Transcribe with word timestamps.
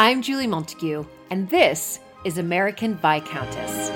I'm 0.00 0.22
Julie 0.22 0.46
Montagu, 0.46 1.04
and 1.28 1.50
this 1.50 1.98
is 2.22 2.38
American 2.38 2.94
Viscountess. 2.94 3.90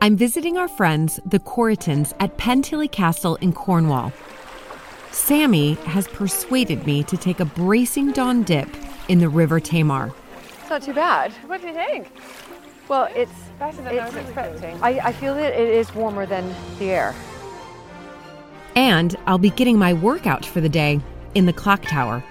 I'm 0.00 0.16
visiting 0.16 0.56
our 0.56 0.68
friends, 0.68 1.20
the 1.26 1.38
Corytons, 1.40 2.14
at 2.18 2.38
Pentillie 2.38 2.90
Castle 2.90 3.36
in 3.42 3.52
Cornwall. 3.52 4.14
Sammy 5.10 5.74
has 5.74 6.08
persuaded 6.08 6.86
me 6.86 7.02
to 7.02 7.18
take 7.18 7.40
a 7.40 7.44
bracing 7.44 8.12
dawn 8.12 8.44
dip 8.44 8.70
in 9.10 9.18
the 9.18 9.28
River 9.28 9.60
Tamar. 9.60 10.14
It's 10.62 10.70
not 10.70 10.82
too 10.82 10.94
bad. 10.94 11.32
What 11.48 11.60
do 11.60 11.66
you 11.66 11.74
think? 11.74 12.10
Well, 12.88 13.08
it's 13.14 13.32
Better 13.58 13.76
than 13.78 13.86
I 13.86 13.92
it's- 13.92 14.12
was 14.14 14.24
expecting. 14.24 14.82
I, 14.82 14.98
I 15.08 15.12
feel 15.12 15.34
that 15.34 15.54
it 15.58 15.68
is 15.68 15.94
warmer 15.94 16.26
than 16.26 16.54
the 16.78 16.90
air. 16.90 17.14
And 18.76 19.14
I'll 19.26 19.38
be 19.38 19.50
getting 19.50 19.78
my 19.78 19.92
workout 19.92 20.44
for 20.44 20.60
the 20.60 20.68
day 20.68 21.00
in 21.34 21.46
the 21.46 21.52
clock 21.52 21.82
tower. 21.82 22.24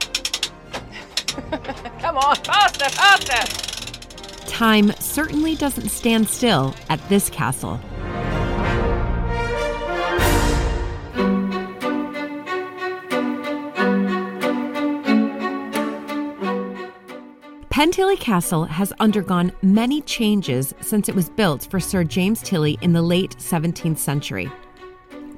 Come 2.00 2.16
on, 2.18 2.36
faster, 2.36 2.88
faster! 2.90 4.46
Time 4.48 4.92
certainly 4.98 5.54
doesn't 5.54 5.88
stand 5.88 6.28
still 6.28 6.74
at 6.88 7.00
this 7.08 7.30
castle. 7.30 7.80
Pentillie 17.84 18.18
Castle 18.18 18.64
has 18.64 18.94
undergone 18.98 19.52
many 19.60 20.00
changes 20.00 20.72
since 20.80 21.10
it 21.10 21.14
was 21.14 21.28
built 21.28 21.68
for 21.70 21.78
Sir 21.78 22.02
James 22.02 22.40
Tillie 22.40 22.78
in 22.80 22.94
the 22.94 23.02
late 23.02 23.36
17th 23.36 23.98
century. 23.98 24.50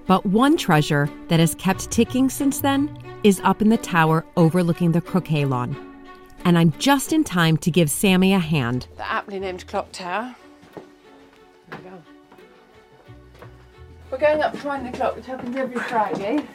But 0.07 0.25
one 0.25 0.57
treasure 0.57 1.11
that 1.27 1.41
has 1.41 1.57
kept 1.57 1.91
ticking 1.91 2.31
since 2.31 2.61
then 2.61 2.97
is 3.25 3.41
up 3.43 3.63
in 3.63 3.69
the 3.69 3.77
tower 3.77 4.25
overlooking 4.37 4.93
the 4.93 5.01
croquet 5.01 5.45
lawn. 5.45 5.75
And 6.45 6.57
I'm 6.57 6.71
just 6.79 7.13
in 7.13 7.25
time 7.25 7.57
to 7.57 7.71
give 7.73 7.91
Sammy 7.91 8.33
a 8.33 8.39
hand. 8.39 8.87
The 8.97 9.11
aptly 9.11 9.41
named 9.41 9.67
clock 9.67 9.91
tower. 9.91 10.37
There 11.71 11.81
we 11.83 11.91
go. 11.91 12.03
We're 14.13 14.19
going 14.19 14.41
up 14.43 14.57
to 14.61 14.67
wind 14.69 14.87
the 14.87 14.97
clock, 14.97 15.17
which 15.17 15.27
happens 15.27 15.57
every 15.57 15.81
Friday. 15.81 16.47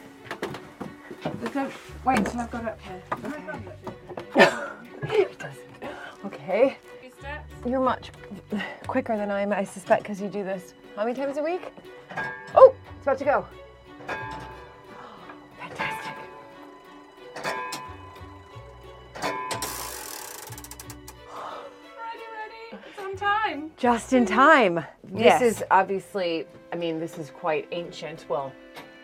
There's 1.41 1.53
no... 1.53 1.69
Wait 2.05 2.19
until 2.19 2.39
I've 2.39 2.49
got 2.49 2.63
up 2.63 2.79
here. 2.79 3.03
Okay. 4.37 5.57
You're 7.65 7.79
much 7.79 8.11
quicker 8.87 9.15
than 9.15 9.29
I 9.29 9.41
am, 9.41 9.53
I 9.53 9.63
suspect, 9.63 10.03
because 10.03 10.19
you 10.19 10.27
do 10.27 10.43
this 10.43 10.73
how 10.95 11.05
many 11.05 11.15
times 11.15 11.37
a 11.37 11.43
week? 11.43 11.71
Oh, 12.55 12.73
it's 12.95 13.03
about 13.03 13.17
to 13.19 13.25
go. 13.25 13.45
Fantastic. 15.57 16.15
Ready, 21.95 22.25
ready. 22.35 22.83
It's 22.89 22.99
on 22.99 23.15
time. 23.15 23.71
Just 23.77 24.13
in 24.13 24.25
time. 24.25 24.83
Yes. 25.15 25.39
This 25.39 25.57
is 25.57 25.63
obviously, 25.71 26.45
I 26.73 26.75
mean, 26.75 26.99
this 26.99 27.17
is 27.17 27.29
quite 27.29 27.67
ancient. 27.71 28.25
Well, 28.27 28.51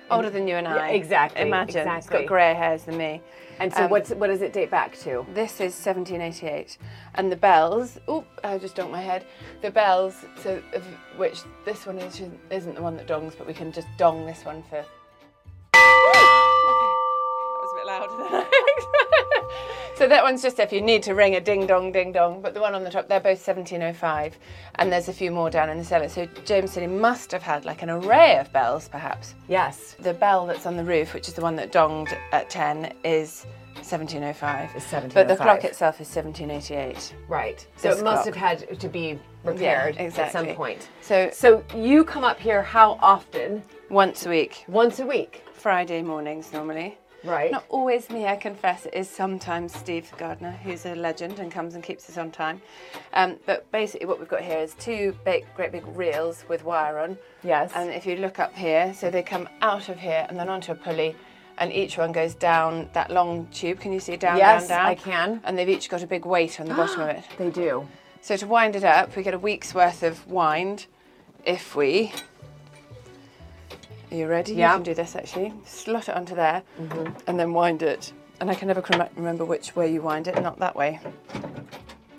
Older 0.09 0.29
than 0.29 0.47
you 0.47 0.55
and 0.55 0.67
I. 0.67 0.75
Yeah, 0.89 0.95
exactly, 0.95 1.41
Imagine. 1.41 1.87
It's 1.87 2.05
exactly. 2.05 2.19
got 2.19 2.27
grey 2.27 2.53
hairs 2.53 2.83
than 2.83 2.97
me. 2.97 3.21
and 3.59 3.73
so 3.73 3.83
Um, 3.85 3.89
what's 3.89 4.09
what 4.11 4.27
does 4.27 4.41
it 4.41 4.53
date 4.53 4.69
back 4.71 4.95
to? 4.99 5.25
This 5.33 5.53
is 5.59 5.73
1788, 5.85 6.77
and 7.15 7.31
the 7.31 7.35
bells. 7.35 7.99
Oop! 8.09 8.25
I 8.43 8.57
just 8.57 8.75
donked 8.75 8.91
my 8.91 9.01
head. 9.01 9.25
The 9.61 9.71
bells. 9.71 10.25
So, 10.43 10.61
of 10.73 10.83
which 11.17 11.39
this 11.65 11.85
one 11.85 11.97
is, 11.97 12.21
isn't 12.49 12.75
the 12.75 12.81
one 12.81 12.95
that 12.97 13.07
dongs, 13.07 13.37
but 13.37 13.47
we 13.47 13.53
can 13.53 13.71
just 13.71 13.87
dong 13.97 14.25
this 14.25 14.45
one 14.45 14.63
for. 14.69 14.85
So 19.97 20.07
that 20.07 20.21
one's 20.21 20.43
just 20.43 20.59
if 20.59 20.71
you 20.71 20.79
need 20.79 21.01
to 21.03 21.15
ring 21.15 21.33
a 21.33 21.41
ding 21.41 21.65
dong 21.65 21.91
ding 21.91 22.11
dong, 22.11 22.39
but 22.39 22.53
the 22.53 22.61
one 22.61 22.75
on 22.75 22.83
the 22.83 22.91
top, 22.91 23.07
they're 23.07 23.19
both 23.19 23.39
1705, 23.45 24.37
and 24.75 24.91
there's 24.91 25.09
a 25.09 25.13
few 25.13 25.31
more 25.31 25.49
down 25.49 25.71
in 25.71 25.79
the 25.79 25.83
cellar. 25.83 26.07
So 26.07 26.27
James 26.45 26.75
Tillie 26.75 26.85
must 26.85 27.31
have 27.31 27.41
had 27.41 27.65
like 27.65 27.81
an 27.81 27.89
array 27.89 28.37
of 28.37 28.53
bells, 28.53 28.87
perhaps. 28.87 29.33
Yes. 29.47 29.95
The 29.99 30.13
bell 30.13 30.45
that's 30.45 30.67
on 30.67 30.77
the 30.77 30.83
roof, 30.83 31.15
which 31.15 31.27
is 31.27 31.33
the 31.33 31.41
one 31.41 31.55
that 31.55 31.71
donged 31.71 32.15
at 32.31 32.47
10, 32.47 32.93
is 33.03 33.47
1705. 33.77 34.75
Is 34.75 35.13
But 35.15 35.27
the 35.27 35.35
clock 35.35 35.61
oh 35.63 35.67
itself 35.67 35.99
is 35.99 36.15
1788. 36.15 37.15
Right. 37.27 37.65
So 37.77 37.89
it 37.89 38.03
must 38.03 38.21
clock. 38.21 38.35
have 38.35 38.59
had 38.59 38.79
to 38.79 38.87
be 38.89 39.19
repaired 39.43 39.95
Yeah, 39.95 40.11
at 40.15 40.31
some 40.31 40.45
point. 40.49 40.89
So, 41.01 41.31
So 41.33 41.63
you 41.75 42.03
come 42.03 42.23
up 42.23 42.39
here 42.39 42.61
how 42.61 42.99
often? 43.01 43.63
once 43.89 44.27
a 44.27 44.29
week, 44.29 44.63
Once 44.67 44.99
a 44.99 45.07
week. 45.07 45.43
Friday 45.53 46.03
mornings 46.03 46.53
normally. 46.53 46.99
Right. 47.27 47.51
Not 47.51 47.65
always 47.69 48.09
me, 48.09 48.25
I 48.25 48.35
confess. 48.37 48.85
It 48.85 48.93
is 48.93 49.09
sometimes 49.09 49.73
Steve 49.75 50.11
Gardner, 50.17 50.51
who's 50.63 50.85
a 50.85 50.95
legend 50.95 51.39
and 51.39 51.51
comes 51.51 51.75
and 51.75 51.83
keeps 51.83 52.09
us 52.09 52.17
on 52.17 52.31
time. 52.31 52.61
Um, 53.13 53.37
but 53.45 53.69
basically, 53.71 54.07
what 54.07 54.19
we've 54.19 54.29
got 54.29 54.41
here 54.41 54.59
is 54.59 54.73
two 54.75 55.15
big, 55.25 55.45
great 55.55 55.71
big 55.71 55.85
reels 55.87 56.45
with 56.47 56.63
wire 56.63 56.99
on. 56.99 57.17
Yes. 57.43 57.71
And 57.75 57.89
if 57.89 58.05
you 58.05 58.15
look 58.15 58.39
up 58.39 58.55
here, 58.55 58.93
so 58.93 59.09
they 59.09 59.23
come 59.23 59.49
out 59.61 59.89
of 59.89 59.99
here 59.99 60.25
and 60.29 60.39
then 60.39 60.47
onto 60.49 60.71
a 60.71 60.75
pulley, 60.75 61.15
and 61.57 61.73
each 61.73 61.97
one 61.97 62.11
goes 62.11 62.35
down 62.35 62.89
that 62.93 63.09
long 63.11 63.47
tube. 63.47 63.79
Can 63.79 63.91
you 63.91 63.99
see 63.99 64.13
it 64.13 64.19
down, 64.19 64.37
Yes, 64.37 64.67
down, 64.67 64.77
down? 64.77 64.87
I 64.87 64.95
can. 64.95 65.41
And 65.43 65.57
they've 65.57 65.69
each 65.69 65.89
got 65.89 66.03
a 66.03 66.07
big 66.07 66.25
weight 66.25 66.59
on 66.59 66.67
the 66.67 66.73
bottom 66.81 67.01
of 67.01 67.09
it. 67.09 67.23
They 67.37 67.49
do. 67.49 67.87
So 68.21 68.37
to 68.37 68.47
wind 68.47 68.75
it 68.75 68.83
up, 68.83 69.15
we 69.15 69.23
get 69.23 69.33
a 69.33 69.39
week's 69.39 69.73
worth 69.73 70.03
of 70.03 70.27
wind 70.27 70.85
if 71.45 71.75
we. 71.75 72.13
Are 74.09 74.15
you 74.15 74.27
ready? 74.27 74.53
Yeah. 74.53 74.71
You 74.71 74.77
can 74.77 74.83
do 74.83 74.93
this 74.93 75.15
actually. 75.15 75.53
Slot 75.65 76.07
it 76.07 76.15
onto 76.15 76.35
there 76.35 76.63
mm-hmm. 76.79 77.13
and 77.27 77.37
then 77.39 77.53
wind 77.53 77.83
it. 77.83 78.13
And 78.39 78.49
I 78.49 78.55
can 78.55 78.67
never 78.67 78.83
remember 79.15 79.43
which 79.43 79.75
way 79.75 79.91
you 79.91 80.01
wind 80.01 80.27
it, 80.27 80.41
not 80.41 80.59
that 80.59 80.75
way. 80.75 80.99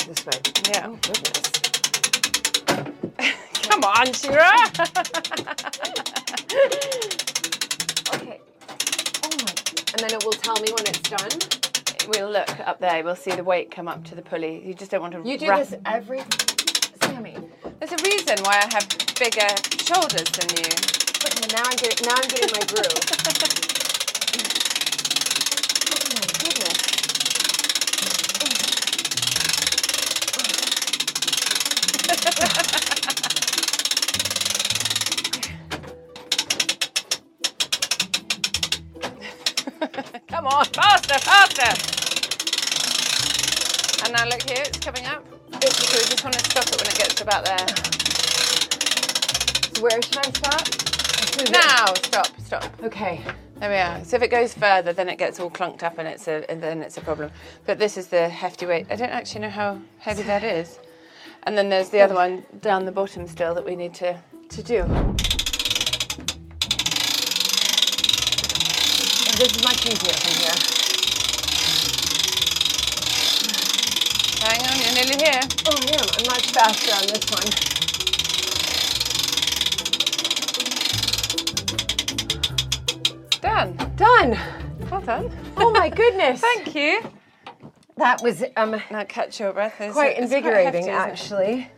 This 0.07 0.27
way. 0.27 0.33
Yeah. 0.69 0.89
Oh, 0.89 0.99
goodness. 1.01 1.49
Come 3.63 3.85
on, 3.85 4.13
Shira! 4.13 4.53
Okay. 8.15 8.41
Oh 9.23 9.31
my. 9.39 9.55
And 9.93 10.01
then 10.01 10.13
it 10.13 10.25
will 10.25 10.33
tell 10.33 10.57
me 10.61 10.73
when 10.73 10.87
it's 10.87 11.09
done. 11.09 11.31
we'll 12.09 12.31
look 12.31 12.61
up 12.67 12.81
there, 12.81 13.05
we'll 13.05 13.17
see 13.17 13.33
the 13.33 13.45
weight 13.45 13.71
come 13.71 13.87
up 13.87 14.03
to 14.05 14.15
the 14.15 14.23
pulley. 14.23 14.67
You 14.67 14.75
just 14.75 14.91
don't 14.91 15.01
want 15.01 15.15
to 15.15 15.23
You 15.29 15.39
do 15.39 15.47
this 15.47 15.75
every. 15.87 16.23
Sammy. 17.03 17.37
There's 17.79 17.93
a 17.93 18.03
reason 18.03 18.37
why 18.43 18.61
I 18.63 18.69
have 18.75 18.89
bigger 19.19 19.49
shoulders 19.85 20.29
than 20.33 20.57
you. 20.65 20.98
Okay, 21.25 21.47
now 21.53 21.63
I'm 21.65 21.77
getting. 21.77 22.07
Now 22.07 22.15
I'm 22.15 22.29
getting 22.29 22.53
my 22.53 22.61
groove. 22.67 22.95
oh 25.91 25.99
my 26.15 26.27
goodness. 26.39 26.79
Come 40.29 40.47
on, 40.47 40.65
faster, 40.67 41.19
faster! 41.19 41.73
And 44.05 44.13
now 44.15 44.25
look 44.27 44.43
here, 44.49 44.63
it's 44.65 44.79
coming 44.79 45.05
up. 45.07 45.25
It, 45.63 45.73
so 45.73 45.99
we 45.99 46.05
just 46.05 46.23
want 46.23 46.35
to 46.35 46.45
stop 46.45 46.67
it 46.69 46.77
when 46.81 46.87
it 46.87 46.97
gets 46.97 47.21
about 47.21 47.45
there. 47.45 47.67
So 49.75 49.83
where 49.83 50.01
should 50.01 50.19
I 50.19 50.31
stop? 50.31 50.98
As 51.23 51.29
soon 51.31 51.43
as 51.43 51.49
it- 51.49 51.53
Now, 51.53 51.95
stop, 51.95 52.29
stop. 52.41 52.83
Okay. 52.83 53.23
There 53.61 53.71
we 53.71 53.77
are. 53.77 54.05
So 54.05 54.17
if 54.17 54.23
it 54.23 54.31
goes 54.31 54.55
further, 54.55 54.93
then 54.93 55.09
it 55.09 55.19
gets 55.19 55.41
all 55.41 55.51
clunked 55.51 55.83
up, 55.83 55.99
and 55.99 56.07
it's 56.07 56.29
a 56.29 56.49
and 56.49 56.63
then 56.63 56.81
it's 56.81 56.97
a 56.97 57.01
problem. 57.01 57.33
But 57.67 57.81
this 57.81 57.97
is 57.97 58.07
the 58.07 58.29
hefty 58.29 58.67
weight. 58.67 58.87
I 58.89 58.95
don't 58.95 59.11
actually 59.11 59.41
know 59.41 59.51
how 59.51 59.81
heavy 59.99 60.23
that 60.23 60.45
is. 60.45 60.79
And 61.43 61.59
then 61.59 61.69
there's 61.69 61.89
the 61.89 62.01
other 62.01 62.15
one 62.15 62.45
down 62.61 62.85
the 62.85 62.93
bottom 62.93 63.27
still 63.27 63.55
that 63.55 63.65
we 63.65 63.75
need 63.75 63.95
to 63.95 64.17
to 64.51 64.63
do. 64.63 64.85
This 69.39 69.57
is 69.57 69.65
much 69.65 69.87
easier 69.87 70.13
from 70.15 70.35
here. 70.43 70.59
Hang 74.43 74.61
on, 74.67 74.79
you're 74.83 74.95
nearly 74.95 75.17
here. 75.25 75.41
Oh, 75.67 75.77
am. 75.77 76.07
I'm 76.19 76.27
much 76.27 76.47
faster 76.51 76.95
on 76.95 77.07
this 77.07 77.25
one. 77.31 77.88
Done. 83.59 83.93
Done. 83.97 84.39
Well 84.89 85.01
done. 85.01 85.33
Oh 85.57 85.73
my 85.73 85.89
goodness. 86.03 86.41
Thank 86.41 86.77
you. 86.77 87.03
That 87.97 88.23
was 88.23 88.45
um 88.57 88.81
Now 88.91 89.03
catch 89.03 89.41
your 89.41 89.53
breath. 89.53 89.81
It's- 89.81 89.95
quite 89.95 90.17
invigorating, 90.17 90.87
hefty, 90.87 90.91
actually. 90.91 91.71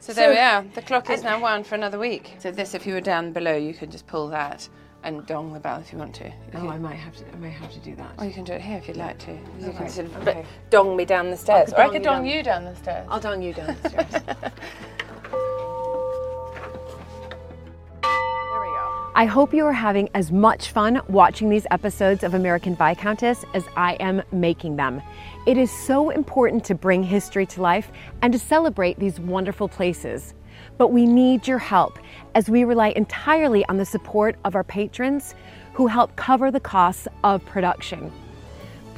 So 0.00 0.12
there 0.12 0.30
we 0.30 0.38
are. 0.38 0.64
The 0.74 0.82
clock 0.82 1.10
is 1.10 1.22
now 1.22 1.40
wound 1.40 1.64
for 1.64 1.76
another 1.76 1.98
week. 2.00 2.34
So 2.40 2.50
this, 2.50 2.74
if 2.74 2.84
you 2.88 2.94
were 2.94 3.00
down 3.00 3.32
below, 3.32 3.54
you 3.54 3.72
could 3.72 3.92
just 3.92 4.08
pull 4.08 4.26
that 4.30 4.68
and 5.04 5.24
dong 5.26 5.52
the 5.52 5.60
bell 5.60 5.78
if 5.78 5.92
you 5.92 5.98
want 5.98 6.12
to. 6.16 6.32
Oh, 6.54 6.68
I 6.70 6.78
might 6.78 6.96
have 6.96 7.14
to. 7.18 7.24
I 7.32 7.36
might 7.36 7.50
have 7.50 7.70
to 7.72 7.78
do 7.78 7.94
that. 7.94 8.10
Or 8.18 8.24
you 8.24 8.32
can 8.32 8.42
do 8.42 8.54
it 8.54 8.60
here 8.60 8.78
if 8.78 8.88
you'd 8.88 8.96
like 8.96 9.18
to. 9.20 9.32
You 9.60 9.70
can 9.70 9.88
sort 9.88 10.08
of 10.08 10.16
okay. 10.26 10.44
dong 10.70 10.96
me 10.96 11.04
down 11.04 11.30
the 11.30 11.36
stairs. 11.36 11.68
could 11.68 11.78
Or 11.78 11.82
I 11.82 11.84
dong 11.84 11.92
could 11.92 11.98
you 12.02 12.04
dong 12.04 12.16
down. 12.24 12.26
you 12.36 12.42
down 12.42 12.64
the 12.64 12.74
stairs. 12.74 13.06
I'll 13.08 13.20
dong 13.20 13.42
you 13.42 13.52
downstairs. 13.54 14.10
there 14.10 14.24
we 14.97 14.97
I 19.18 19.24
hope 19.24 19.52
you 19.52 19.66
are 19.66 19.72
having 19.72 20.08
as 20.14 20.30
much 20.30 20.70
fun 20.70 21.02
watching 21.08 21.48
these 21.48 21.66
episodes 21.72 22.22
of 22.22 22.34
American 22.34 22.76
Viscountess 22.76 23.44
as 23.52 23.64
I 23.76 23.94
am 23.94 24.22
making 24.30 24.76
them. 24.76 25.02
It 25.44 25.58
is 25.58 25.72
so 25.72 26.10
important 26.10 26.64
to 26.66 26.76
bring 26.76 27.02
history 27.02 27.44
to 27.46 27.60
life 27.60 27.90
and 28.22 28.32
to 28.32 28.38
celebrate 28.38 28.96
these 29.00 29.18
wonderful 29.18 29.66
places. 29.66 30.34
But 30.76 30.92
we 30.92 31.04
need 31.04 31.48
your 31.48 31.58
help 31.58 31.98
as 32.36 32.48
we 32.48 32.62
rely 32.62 32.90
entirely 32.90 33.66
on 33.66 33.76
the 33.76 33.84
support 33.84 34.36
of 34.44 34.54
our 34.54 34.62
patrons 34.62 35.34
who 35.72 35.88
help 35.88 36.14
cover 36.14 36.52
the 36.52 36.60
costs 36.60 37.08
of 37.24 37.44
production. 37.44 38.12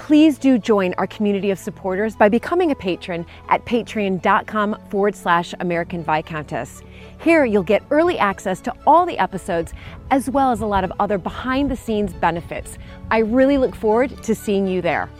Please 0.00 0.38
do 0.38 0.58
join 0.58 0.94
our 0.94 1.06
community 1.06 1.50
of 1.50 1.58
supporters 1.58 2.16
by 2.16 2.30
becoming 2.30 2.70
a 2.70 2.74
patron 2.74 3.26
at 3.50 3.66
patreon.com 3.66 4.76
forward 4.88 5.14
slash 5.14 5.54
American 5.60 6.02
Viscountess. 6.02 6.82
Here 7.20 7.44
you'll 7.44 7.62
get 7.62 7.82
early 7.90 8.18
access 8.18 8.62
to 8.62 8.74
all 8.86 9.04
the 9.04 9.18
episodes 9.18 9.74
as 10.10 10.30
well 10.30 10.52
as 10.52 10.62
a 10.62 10.66
lot 10.66 10.84
of 10.84 10.92
other 10.98 11.18
behind 11.18 11.70
the 11.70 11.76
scenes 11.76 12.14
benefits. 12.14 12.78
I 13.10 13.18
really 13.18 13.58
look 13.58 13.76
forward 13.76 14.22
to 14.22 14.34
seeing 14.34 14.66
you 14.66 14.80
there. 14.80 15.10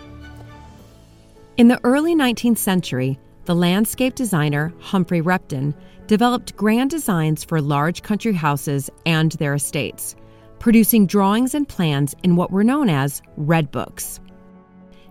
In 1.58 1.68
the 1.68 1.78
early 1.84 2.16
19th 2.16 2.58
century, 2.58 3.18
the 3.44 3.54
landscape 3.54 4.14
designer 4.14 4.72
Humphrey 4.80 5.20
Repton 5.20 5.74
developed 6.06 6.56
grand 6.56 6.88
designs 6.88 7.44
for 7.44 7.60
large 7.60 8.02
country 8.02 8.32
houses 8.32 8.88
and 9.04 9.32
their 9.32 9.54
estates, 9.54 10.16
producing 10.58 11.06
drawings 11.06 11.54
and 11.54 11.68
plans 11.68 12.14
in 12.22 12.34
what 12.34 12.50
were 12.50 12.64
known 12.64 12.88
as 12.88 13.20
red 13.36 13.70
books. 13.70 14.20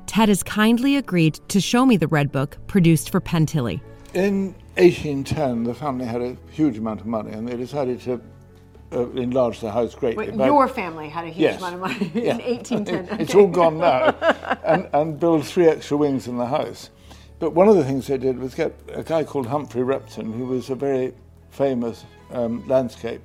Ted 0.10 0.28
has 0.28 0.42
kindly 0.42 0.96
agreed 0.96 1.36
to 1.50 1.62
show 1.62 1.86
me 1.86 1.96
the 1.96 2.08
red 2.08 2.32
book 2.32 2.58
produced 2.66 3.12
for 3.12 3.22
Pentillie. 3.22 3.80
In 4.16 4.56
1810, 4.78 5.66
the 5.66 5.76
family 5.76 6.08
had 6.08 6.20
a 6.20 6.36
huge 6.50 6.80
amount 6.80 7.00
of 7.00 7.06
money 7.06 7.32
and 7.32 7.48
they 7.48 7.56
decided 7.56 8.02
to 8.02 8.20
uh, 8.92 9.08
enlarge 9.12 9.60
the 9.60 9.72
house 9.72 9.94
greatly. 9.94 10.34
Your 10.36 10.68
family 10.68 11.10
had 11.10 11.26
a 11.26 11.28
huge 11.28 11.42
Yes. 11.42 11.60
Amount 11.60 11.76
of 11.76 11.82
money 11.82 12.12
in 12.16 12.26
yeah. 12.26 12.38
it's 13.20 13.36
all 13.36 13.46
gone 13.46 13.78
now. 13.78 14.06
and, 14.66 14.90
and 14.94 15.20
build 15.20 15.46
three 15.46 15.68
extra 15.68 15.96
wings 15.96 16.28
in 16.28 16.38
the 16.38 16.48
house. 16.48 16.90
But 17.38 17.52
one 17.52 17.68
of 17.68 17.76
the 17.76 17.86
things 17.86 18.08
they 18.08 18.18
did 18.18 18.40
was 18.40 18.56
get 18.56 18.74
a 18.92 19.04
guy 19.04 19.24
called 19.24 19.46
Humphrey 19.46 19.84
Repton, 19.84 20.34
who 20.34 20.46
was 20.46 20.72
a 20.72 20.76
very 20.76 21.14
famous 21.52 22.04
um, 22.32 22.68
landscape 22.68 23.22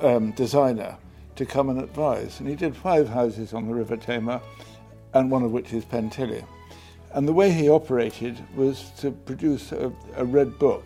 um, 0.00 0.30
designer, 0.30 0.96
to 1.34 1.44
come 1.44 1.70
and 1.70 1.80
advise. 1.80 2.38
And 2.38 2.48
he 2.48 2.54
did 2.54 2.76
five 2.76 3.08
houses 3.08 3.52
on 3.52 3.66
the 3.66 3.74
River 3.74 3.96
Tamar, 3.96 4.40
and 5.14 5.30
one 5.30 5.42
of 5.42 5.52
which 5.52 5.72
is 5.72 5.84
Pentillie. 5.84 6.44
And 7.14 7.28
the 7.28 7.32
way 7.32 7.50
he 7.50 7.68
operated 7.68 8.38
was 8.56 8.90
to 8.98 9.10
produce 9.10 9.72
a, 9.72 9.92
a 10.16 10.24
red 10.24 10.58
book, 10.58 10.84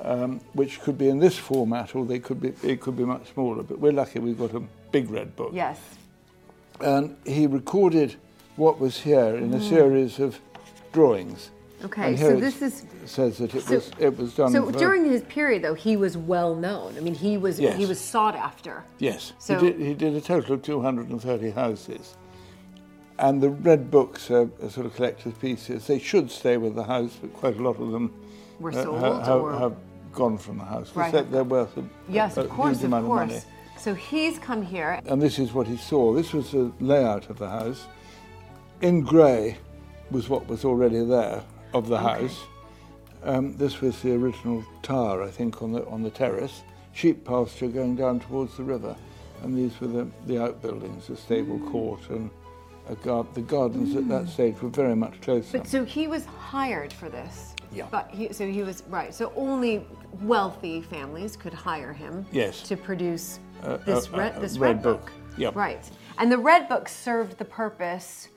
um, 0.00 0.40
which 0.54 0.80
could 0.80 0.96
be 0.96 1.08
in 1.08 1.18
this 1.18 1.36
format, 1.36 1.94
or 1.94 2.04
they 2.06 2.18
could 2.18 2.40
be, 2.40 2.52
it 2.62 2.80
could 2.80 2.96
be 2.96 3.04
much 3.04 3.32
smaller. 3.34 3.62
But 3.62 3.78
we're 3.78 3.92
lucky 3.92 4.18
we've 4.20 4.38
got 4.38 4.54
a 4.54 4.62
big 4.90 5.10
red 5.10 5.34
book 5.36 5.50
Yes. 5.52 5.78
and 6.80 7.16
he 7.26 7.46
recorded 7.46 8.14
what 8.56 8.78
was 8.78 9.00
here 9.00 9.34
in 9.36 9.52
a 9.52 9.60
series 9.60 10.18
of 10.20 10.38
drawings. 10.92 11.50
Mm. 11.80 11.84
Okay, 11.86 12.08
And 12.10 12.18
so 12.18 12.36
this 12.40 12.62
is- 12.62 12.86
says 13.04 13.36
that 13.38 13.54
it 13.54 13.62
so- 13.64 13.74
was 13.74 13.90
it 13.98 14.16
was 14.16 14.34
done. 14.34 14.50
So 14.52 14.64
for- 14.70 14.78
during 14.78 15.04
his 15.04 15.22
period, 15.24 15.62
though, 15.62 15.74
he 15.74 15.96
was 15.98 16.16
well 16.16 16.54
known. 16.54 16.94
I 16.96 17.00
mean, 17.00 17.14
he 17.14 17.36
was 17.36 17.60
Yes. 17.60 17.76
he 17.76 17.84
was 17.84 18.00
sought 18.00 18.34
after. 18.34 18.84
yes, 18.98 19.34
so- 19.38 19.58
he, 19.58 19.70
did, 19.72 19.80
he 19.80 19.92
did 19.94 20.14
a 20.14 20.20
total 20.22 20.54
of 20.54 20.62
230 20.62 21.50
houses, 21.50 22.14
and 23.18 23.40
the 23.42 23.50
red 23.50 23.90
books 23.90 24.30
are, 24.30 24.48
are 24.62 24.70
sort 24.70 24.86
of 24.86 24.94
collector's 24.94 25.34
pieces. 25.34 25.86
They 25.86 25.98
should 25.98 26.30
stay 26.30 26.56
with 26.56 26.74
the 26.74 26.84
house, 26.84 27.16
but 27.20 27.32
quite 27.34 27.56
a 27.58 27.62
lot 27.62 27.78
of 27.80 27.90
them 27.92 28.12
Were 28.60 28.70
uh, 28.70 28.82
sold 28.82 28.98
ha- 29.00 29.20
have, 29.24 29.40
or- 29.40 29.58
have 29.58 29.76
gone 30.12 30.38
from 30.38 30.58
the 30.58 30.64
house. 30.64 30.94
Right. 30.94 31.12
They're, 31.12 31.22
they're 31.22 31.44
worth 31.44 31.76
a, 31.76 31.84
Yes, 32.08 32.36
a, 32.36 32.42
of 32.42 32.50
course, 32.50 32.76
huge 32.78 32.84
of 32.84 32.84
amount 32.86 33.04
of 33.04 33.10
money. 33.10 33.32
course. 33.32 33.46
So 33.78 33.94
he's 33.94 34.38
come 34.38 34.62
here. 34.62 35.00
And 35.06 35.20
this 35.20 35.38
is 35.38 35.52
what 35.52 35.66
he 35.66 35.76
saw. 35.76 36.12
This 36.14 36.32
was 36.32 36.52
the 36.52 36.72
layout 36.80 37.28
of 37.30 37.38
the 37.38 37.48
house. 37.48 37.86
In 38.80 39.02
grey 39.02 39.58
was 40.10 40.28
what 40.28 40.46
was 40.48 40.64
already 40.64 41.04
there 41.04 41.42
of 41.72 41.88
the 41.88 41.98
house. 41.98 42.44
Um, 43.24 43.56
this 43.56 43.80
was 43.80 44.00
the 44.02 44.12
original 44.14 44.64
tower, 44.82 45.22
I 45.22 45.30
think, 45.30 45.62
on 45.62 45.72
the 45.72 45.84
on 45.86 46.02
the 46.02 46.10
terrace. 46.10 46.62
Sheep 46.92 47.24
pasture 47.24 47.68
going 47.68 47.96
down 47.96 48.20
towards 48.20 48.56
the 48.56 48.62
river, 48.62 48.94
and 49.42 49.56
these 49.56 49.80
were 49.80 49.88
the, 49.88 50.06
the 50.26 50.40
outbuildings, 50.42 51.06
the 51.08 51.16
stable 51.16 51.58
court, 51.70 52.00
and 52.10 52.28
a 52.30 52.43
gar- 53.02 53.26
the 53.34 53.40
gardens 53.40 53.96
at 53.96 54.08
that 54.08 54.24
hmm. 54.24 54.28
stage 54.28 54.60
were 54.60 54.68
very 54.68 54.94
much 54.94 55.20
closer. 55.20 55.58
But 55.58 55.66
so 55.66 55.84
he 55.84 56.06
was 56.06 56.26
hired 56.26 56.92
for 56.92 57.08
this. 57.08 57.54
Yeah. 57.72 57.86
But 57.90 58.10
he, 58.10 58.32
so 58.32 58.46
he 58.46 58.62
was 58.62 58.82
right. 58.88 59.12
So 59.14 59.32
only 59.36 59.86
wealthy 60.22 60.80
families 60.80 61.36
could 61.36 61.54
hire 61.54 61.92
him. 61.92 62.24
Yes. 62.30 62.62
To 62.62 62.76
produce 62.76 63.40
A- 63.62 63.78
this 63.78 64.08
a- 64.08 64.10
red 64.10 64.40
this 64.40 64.58
red 64.58 64.76
red 64.76 64.82
book. 64.82 65.06
book. 65.06 65.12
Yep. 65.38 65.56
Right. 65.56 65.90
And 66.18 66.30
the 66.30 66.38
red 66.38 66.68
book 66.68 66.88
served 66.88 67.38
the 67.38 67.44
purpose 67.44 68.28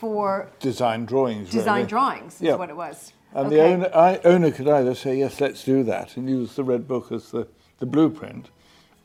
for 0.00 0.48
Design 0.58 1.04
drawings. 1.04 1.50
design 1.50 1.76
really. 1.76 1.88
drawings. 1.88 2.34
Is 2.36 2.42
Yeah. 2.42 2.56
what 2.56 2.70
it 2.70 2.76
was. 2.76 3.12
And 3.34 3.46
okay. 3.46 3.56
the 3.56 3.62
owner, 3.62 3.90
I, 3.94 4.20
owner 4.24 4.50
could 4.50 4.68
either 4.68 4.94
say, 4.94 5.16
yes, 5.18 5.40
let's 5.40 5.64
do 5.64 5.84
that, 5.84 6.16
and 6.16 6.28
use 6.28 6.56
the 6.56 6.64
red 6.64 6.86
book 6.88 7.12
as 7.12 7.30
the, 7.30 7.46
the 7.78 7.86
blueprint, 7.86 8.50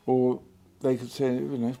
or 0.06 0.40
they 0.80 0.96
could 0.96 1.10
say, 1.10 1.34
you 1.34 1.56
know, 1.56 1.74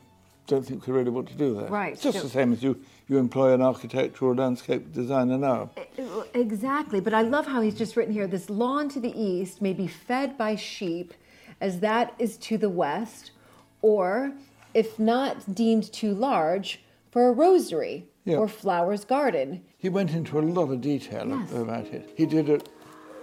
don't 0.46 0.64
think 0.64 0.86
we 0.86 0.92
really 0.94 1.10
want 1.10 1.28
to 1.28 1.34
do 1.34 1.54
that. 1.56 1.70
Right, 1.70 1.92
It's 1.92 2.02
just 2.02 2.18
so- 2.18 2.24
the 2.24 2.30
same 2.30 2.52
as 2.52 2.62
you, 2.62 2.80
you 3.08 3.16
employ 3.18 3.52
an 3.54 3.62
architect 3.62 4.20
or 4.22 4.32
a 4.32 4.34
landscape 4.34 4.92
designer 4.92 5.38
now. 5.38 5.70
Exactly, 6.34 7.00
but 7.00 7.14
I 7.14 7.22
love 7.22 7.46
how 7.46 7.60
he's 7.60 7.74
just 7.74 7.96
written 7.96 8.12
here 8.12 8.26
this 8.26 8.50
lawn 8.50 8.88
to 8.90 9.00
the 9.00 9.18
east 9.20 9.62
may 9.62 9.72
be 9.72 9.86
fed 9.86 10.36
by 10.36 10.54
sheep, 10.56 11.14
as 11.60 11.80
that 11.80 12.14
is 12.18 12.36
to 12.38 12.58
the 12.58 12.68
west, 12.68 13.30
or 13.82 14.32
if 14.74 14.98
not 14.98 15.54
deemed 15.54 15.90
too 15.92 16.14
large, 16.14 16.80
for 17.10 17.28
a 17.28 17.32
rosary 17.32 18.04
Yeah. 18.24 18.36
or 18.36 18.48
flowers 18.48 19.04
garden. 19.06 19.62
He 19.78 19.88
went 19.88 20.10
into 20.12 20.38
a 20.38 20.42
lot 20.42 20.70
of 20.70 20.80
detail 20.82 21.26
Yes. 21.28 21.52
about 21.52 21.86
it. 21.86 22.10
He 22.16 22.26
did 22.26 22.50
a, 22.50 22.60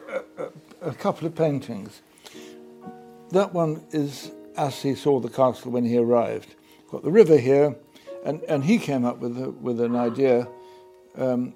a, 0.09 0.43
a, 0.43 0.89
a 0.89 0.93
couple 0.93 1.27
of 1.27 1.35
paintings. 1.35 2.01
That 3.31 3.53
one 3.53 3.83
is 3.91 4.31
as 4.57 4.81
he 4.81 4.95
saw 4.95 5.19
the 5.19 5.29
castle 5.29 5.71
when 5.71 5.85
he 5.85 5.97
arrived. 5.97 6.55
Got 6.89 7.03
the 7.03 7.11
river 7.11 7.37
here, 7.37 7.75
and, 8.25 8.41
and 8.43 8.63
he 8.63 8.77
came 8.77 9.05
up 9.05 9.19
with, 9.19 9.41
a, 9.41 9.51
with 9.51 9.79
an 9.79 9.95
idea 9.95 10.47
um, 11.17 11.53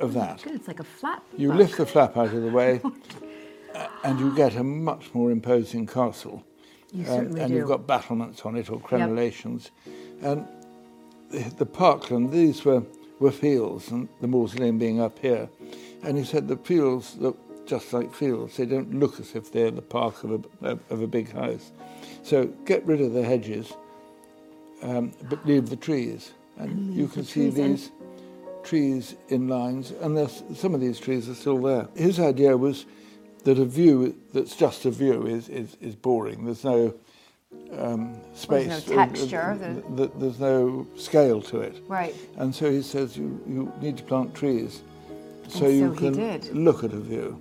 of 0.00 0.14
that. 0.14 0.42
Good, 0.42 0.54
it's 0.54 0.68
like 0.68 0.80
a 0.80 0.84
flap. 0.84 1.24
You 1.36 1.52
lift 1.52 1.76
the 1.76 1.86
flap 1.86 2.16
out 2.16 2.32
of 2.34 2.42
the 2.42 2.50
way, 2.50 2.80
uh, 3.74 3.86
and 4.04 4.18
you 4.18 4.34
get 4.34 4.56
a 4.56 4.64
much 4.64 5.14
more 5.14 5.30
imposing 5.30 5.86
castle. 5.86 6.44
You 6.92 7.00
Um, 7.02 7.06
certainly 7.06 7.40
and 7.42 7.50
do. 7.50 7.56
you've 7.58 7.68
got 7.68 7.86
battlements 7.86 8.42
on 8.42 8.56
it 8.56 8.70
or 8.70 8.80
crenellations. 8.80 9.70
And 10.22 10.46
the, 11.30 11.40
the 11.58 11.66
parkland, 11.66 12.32
these 12.32 12.64
were, 12.64 12.82
were 13.20 13.32
fields, 13.32 13.90
and 13.90 14.08
the 14.20 14.28
mausoleum 14.28 14.78
being 14.78 15.00
up 15.00 15.18
here. 15.18 15.48
And 16.02 16.16
he 16.16 16.24
said 16.24 16.48
the 16.48 16.56
fields 16.56 17.16
look 17.18 17.38
just 17.66 17.92
like 17.92 18.14
fields. 18.14 18.56
They 18.56 18.64
don't 18.66 18.94
look 18.94 19.18
as 19.20 19.34
if 19.34 19.52
they're 19.52 19.70
the 19.72 19.82
park 19.82 20.22
of 20.24 20.46
a, 20.62 20.78
of 20.88 21.02
a 21.02 21.06
big 21.06 21.32
house. 21.32 21.72
So 22.22 22.46
get 22.64 22.84
rid 22.86 23.00
of 23.00 23.12
the 23.12 23.24
hedges, 23.24 23.72
um, 24.82 25.12
but 25.28 25.44
leave 25.46 25.68
the 25.68 25.76
trees. 25.76 26.32
And, 26.58 26.94
you 26.94 27.08
can 27.08 27.22
the 27.22 27.28
see 27.28 27.44
and- 27.46 27.54
these 27.54 27.90
trees 28.64 29.14
in 29.28 29.48
lines, 29.48 29.92
and 30.00 30.28
some 30.56 30.74
of 30.74 30.80
these 30.80 30.98
trees 30.98 31.28
are 31.28 31.34
still 31.34 31.58
there. 31.58 31.88
His 31.94 32.18
idea 32.18 32.56
was 32.56 32.84
that 33.44 33.58
a 33.60 33.64
view 33.64 34.16
that's 34.34 34.56
just 34.56 34.84
a 34.86 34.90
view 34.90 35.26
is, 35.26 35.48
is, 35.48 35.76
is 35.80 35.94
boring. 35.94 36.44
There's 36.44 36.64
no 36.64 36.94
um, 37.78 38.20
space. 38.34 38.66
There's 38.66 38.88
no 38.88 38.96
texture. 38.96 39.84
Uh, 39.96 40.02
uh, 40.02 40.08
there's 40.16 40.40
no 40.40 40.86
scale 40.96 41.40
to 41.42 41.60
it. 41.60 41.80
Right. 41.86 42.14
And 42.36 42.52
so 42.52 42.70
he 42.70 42.82
says 42.82 43.16
you, 43.16 43.40
you 43.46 43.72
need 43.80 43.98
to 43.98 44.02
plant 44.02 44.34
trees 44.34 44.82
so, 45.48 45.60
so 45.60 45.68
you 45.68 45.92
can 45.94 46.64
look 46.64 46.82
at 46.82 46.92
a 46.92 46.98
view. 46.98 47.40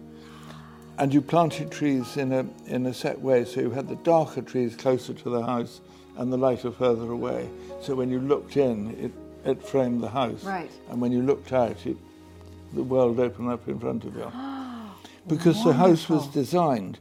And 0.98 1.14
you 1.14 1.22
planted 1.22 1.72
trees 1.72 2.18
in 2.18 2.32
a, 2.32 2.46
in 2.68 2.86
a 2.86 2.94
set 2.94 3.20
way, 3.20 3.44
so 3.44 3.60
you 3.60 3.72
had 3.72 3.88
the 3.88 3.98
darker 3.98 4.42
trees 4.42 4.76
closer 4.76 5.14
to 5.14 5.30
the 5.30 5.44
house 5.44 5.82
and 6.18 6.32
the 6.32 6.38
lighter 6.38 6.72
further 6.72 7.12
away. 7.12 7.50
So 7.82 7.96
when 7.96 8.10
you 8.10 8.20
looked 8.20 8.58
in, 8.58 8.92
it, 9.00 9.12
it 9.50 9.62
framed 9.64 10.02
the 10.02 10.10
house. 10.10 10.44
Right. 10.44 10.72
And 10.90 11.00
when 11.02 11.12
you 11.12 11.22
looked 11.22 11.52
out, 11.54 11.86
it, 11.86 11.98
the 12.74 12.84
world 12.84 13.20
opened 13.20 13.50
up 13.50 13.68
in 13.68 13.80
front 13.80 14.06
of 14.06 14.16
you. 14.16 14.32
because 15.28 15.64
the 15.64 15.74
house 15.74 16.10
was 16.10 16.28
designed 16.28 17.00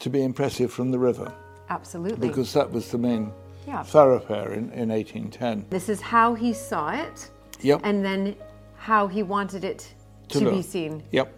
to 0.00 0.10
be 0.10 0.22
impressive 0.22 0.72
from 0.72 0.90
the 0.90 0.98
river, 0.98 1.32
Absolutely. 1.70 2.28
because 2.28 2.52
that 2.52 2.70
was 2.70 2.90
the 2.90 2.98
main 2.98 3.32
Yeah. 3.66 3.82
thoroughfare 3.82 4.52
in, 4.52 4.70
in 4.72 4.90
1810. 4.90 5.66
this 5.70 5.88
is 5.88 6.00
how 6.00 6.34
he 6.34 6.52
saw 6.52 6.90
it, 6.90 7.30
Yep. 7.60 7.80
and 7.84 8.04
then 8.04 8.36
how 8.76 9.08
he 9.08 9.22
wanted 9.22 9.64
it 9.64 9.92
to, 10.28 10.38
be 10.40 10.44
look. 10.46 10.64
seen. 10.64 11.02
Yep. 11.10 11.32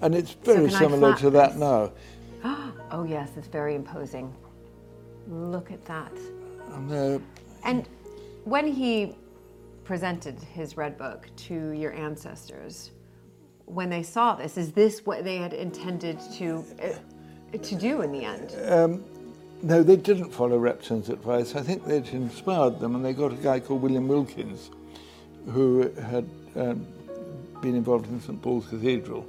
And 0.00 0.14
it's 0.14 0.32
very 0.32 0.66
I 0.66 0.78
similar 0.78 1.14
to 1.16 1.30
that 1.30 1.50
this? 1.52 1.60
now. 1.60 1.92
Oh 2.92 3.02
yes, 3.02 3.30
it's 3.36 3.48
very 3.48 3.74
imposing. 3.74 4.32
Look 5.28 5.72
at 5.72 5.84
that. 5.86 6.12
And, 6.76 6.92
uh, 6.92 7.18
And 7.64 7.88
when 8.44 8.66
he 8.66 9.16
presented 9.84 10.38
his 10.40 10.76
red 10.76 10.96
book 10.96 11.28
to 11.36 11.70
your 11.70 11.92
ancestors, 11.92 12.92
when 13.64 13.90
they 13.90 14.02
saw 14.02 14.34
this, 14.34 14.56
is 14.56 14.72
this 14.72 15.04
what 15.04 15.24
they 15.24 15.38
had 15.38 15.52
intended 15.52 16.20
to 16.38 16.64
uh, 16.82 17.58
to 17.58 17.74
do 17.74 18.02
in 18.02 18.12
the 18.12 18.24
end? 18.24 19.10
No, 19.62 19.82
they 19.82 19.96
didn't 19.96 20.30
follow 20.30 20.58
Repton's 20.58 21.08
advice. 21.08 21.54
I 21.54 21.62
think 21.62 21.84
they'd 21.86 22.06
inspired 22.08 22.78
them, 22.78 22.94
and 22.94 23.04
they 23.04 23.12
got 23.12 23.32
a 23.32 23.36
guy 23.36 23.58
called 23.58 23.82
William 23.82 24.06
Wilkins, 24.06 24.70
who 25.46 25.90
had 25.94 26.28
um, 26.56 26.86
been 27.62 27.74
involved 27.74 28.06
in 28.08 28.20
St 28.20 28.40
Paul's 28.40 28.66
Cathedral, 28.66 29.26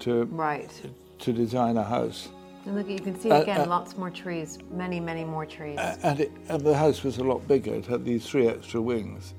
to 0.00 0.24
right. 0.24 0.70
to 1.20 1.32
design 1.32 1.76
a 1.76 1.84
house. 1.84 2.28
And 2.66 2.76
look, 2.76 2.88
you 2.88 2.98
can 2.98 3.18
see 3.18 3.30
Uh, 3.30 3.42
again 3.42 3.60
uh, 3.62 3.66
lots 3.66 3.96
more 3.96 4.10
trees, 4.10 4.58
many, 4.70 5.00
many 5.00 5.24
more 5.24 5.44
trees. 5.46 5.78
And, 6.02 6.20
it, 6.20 6.32
and 6.48 6.62
the 6.62 6.76
house 6.76 7.02
was 7.02 7.18
a 7.18 7.24
lot 7.24 7.46
bigger. 7.46 7.74
It 7.74 7.86
had 7.86 8.04
these 8.04 8.26
three 8.26 8.48
extra 8.48 8.80
wings 8.80 9.34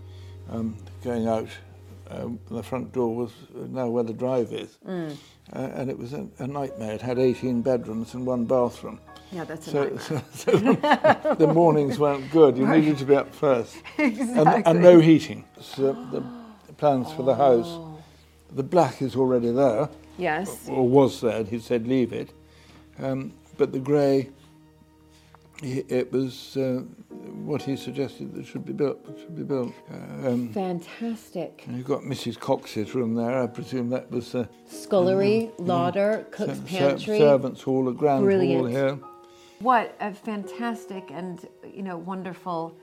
um, 0.50 0.76
going 1.04 1.28
out. 1.28 1.48
Um, 2.12 2.40
the 2.52 2.62
front 2.62 2.94
door 2.94 3.16
was 3.16 3.32
now 3.56 3.88
where 3.88 4.04
the 4.04 4.14
drive 4.14 4.54
is, 4.54 4.78
Mm. 4.88 5.18
uh, 5.56 5.60
and 5.74 5.90
it 5.90 5.98
was 5.98 6.14
a, 6.14 6.28
a 6.38 6.46
nightmare. 6.46 6.94
It 6.94 7.02
had 7.02 7.18
18 7.18 7.64
bedrooms 7.64 8.14
and 8.14 8.28
one 8.28 8.46
bathroom. 8.46 9.00
yeah, 9.32 9.44
that's 9.44 9.66
a 9.68 9.72
So, 9.72 9.84
nightmare. 9.84 10.22
so, 10.32 10.52
so 10.52 11.34
the 11.34 11.48
mornings 11.62 11.98
weren't 11.98 12.30
good. 12.30 12.58
You 12.60 12.68
needed 12.68 13.00
to 13.00 13.06
be 13.06 13.16
up 13.16 13.34
first. 13.34 13.78
And, 13.98 14.14
Exactly. 14.20 14.64
and 14.68 14.82
no 14.84 15.00
heating. 15.00 15.46
So 15.60 15.94
the, 16.12 16.24
plans 16.78 17.12
for 17.14 17.24
the 17.24 17.34
house, 17.36 17.70
Oh. 17.70 17.98
the 18.54 18.62
black 18.64 19.02
is 19.02 19.16
already 19.16 19.50
there, 19.52 19.90
Yes. 20.20 20.68
or 20.70 20.88
was 20.88 21.22
there, 21.22 21.38
and 21.38 21.48
he 21.48 21.58
said 21.58 21.88
leave 21.88 22.14
it. 22.14 22.30
Um, 23.00 23.34
but 23.58 23.72
the 23.72 23.80
grey, 23.80 24.30
it 25.64 26.12
was 26.12 26.58
uh, 26.58 26.82
what 27.44 27.62
he 27.62 27.76
suggested 27.76 28.34
that 28.36 28.46
should 28.46 28.66
be 28.66 28.74
built. 28.74 29.00
Should 29.20 29.36
be 29.36 29.44
built. 29.44 29.74
Um, 29.90 30.50
Fantastic. 30.54 31.64
and 31.68 31.78
you've 31.78 31.88
got 31.88 32.02
Mrs. 32.02 32.40
Cox's 32.40 32.94
room 32.94 33.16
there. 33.16 33.42
I 33.42 33.48
presume 33.48 33.90
that 33.90 34.12
was 34.12 34.36
a 34.36 34.50
Scullery, 34.68 35.52
larder, 35.58 36.26
cook's 36.32 36.60
pantry. 36.66 37.18
servants' 37.20 37.62
hall, 37.62 37.88
a 37.90 37.94
grand 37.94 38.24
hall 38.30 38.66
here. 38.66 39.00
What 39.60 39.96
a 40.02 40.14
fantastic 40.14 41.10
and 41.12 41.48
you 41.74 41.82
know 41.82 41.98
wonderful 41.98 42.76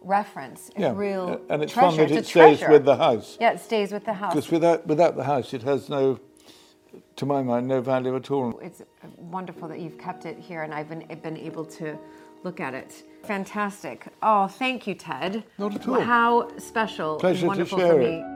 reference. 0.00 0.70
Yeah, 0.76 0.92
real 0.94 1.40
and 1.48 1.62
it's 1.62 1.72
treasure. 1.72 1.96
fun 1.96 2.08
that 2.08 2.10
it 2.10 2.26
stays 2.26 2.58
treasure. 2.58 2.70
with 2.72 2.84
the 2.84 2.96
house. 2.96 3.36
Yeah, 3.40 3.52
it 3.52 3.60
stays 3.60 3.92
with 3.92 4.04
the 4.04 4.14
house. 4.14 4.34
Because 4.34 4.50
without 4.50 4.86
without 4.86 5.16
the 5.16 5.24
house, 5.24 5.54
it 5.54 5.62
has 5.62 5.88
no, 5.88 6.18
to 7.16 7.26
my 7.26 7.42
mind, 7.42 7.66
no 7.66 7.80
value 7.80 8.16
at 8.16 8.30
all. 8.30 8.58
It's 8.60 8.82
wonderful 9.16 9.68
that 9.68 9.80
you've 9.80 9.98
kept 9.98 10.26
it 10.26 10.38
here, 10.38 10.62
and 10.62 10.72
I've 10.72 10.88
been 10.88 11.06
been 11.22 11.36
able 11.36 11.64
to 11.64 11.98
look 12.44 12.60
at 12.60 12.74
it. 12.74 13.02
Fantastic. 13.24 14.06
Oh, 14.22 14.46
thank 14.46 14.86
you, 14.86 14.94
Ted. 14.94 15.44
Not 15.58 15.74
at 15.74 15.88
all. 15.88 16.00
How 16.00 16.56
special 16.58 17.16
Pleasure 17.16 17.40
to 17.40 17.44
and 17.44 17.48
wonderful 17.48 17.78
share 17.78 17.92
for 17.92 18.00
it. 18.00 18.35